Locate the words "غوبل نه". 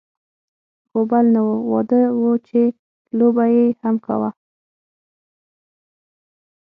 0.91-1.41